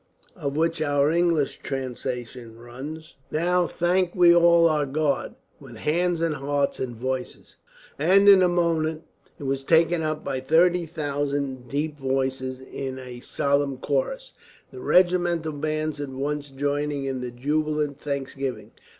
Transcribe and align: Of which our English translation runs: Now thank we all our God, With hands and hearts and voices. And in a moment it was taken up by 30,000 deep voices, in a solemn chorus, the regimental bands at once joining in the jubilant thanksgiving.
Of 0.35 0.57
which 0.57 0.81
our 0.81 1.11
English 1.11 1.59
translation 1.61 2.57
runs: 2.57 3.13
Now 3.29 3.67
thank 3.67 4.15
we 4.15 4.35
all 4.35 4.67
our 4.67 4.87
God, 4.87 5.35
With 5.59 5.75
hands 5.75 6.21
and 6.21 6.33
hearts 6.33 6.79
and 6.79 6.95
voices. 6.95 7.57
And 7.99 8.27
in 8.27 8.41
a 8.41 8.49
moment 8.49 9.03
it 9.37 9.43
was 9.43 9.63
taken 9.63 10.01
up 10.01 10.23
by 10.23 10.39
30,000 10.39 11.69
deep 11.69 11.99
voices, 11.99 12.61
in 12.61 12.97
a 12.97 13.19
solemn 13.19 13.77
chorus, 13.77 14.33
the 14.71 14.79
regimental 14.79 15.53
bands 15.53 15.99
at 15.99 16.09
once 16.09 16.49
joining 16.49 17.05
in 17.05 17.21
the 17.21 17.29
jubilant 17.29 17.99
thanksgiving. 17.99 18.71